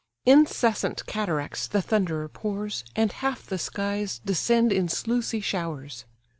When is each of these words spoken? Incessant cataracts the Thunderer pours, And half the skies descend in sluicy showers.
Incessant 0.25 1.05
cataracts 1.05 1.67
the 1.67 1.79
Thunderer 1.79 2.27
pours, 2.27 2.83
And 2.95 3.11
half 3.11 3.45
the 3.45 3.59
skies 3.59 4.17
descend 4.17 4.73
in 4.73 4.87
sluicy 4.89 5.41
showers. 5.43 6.05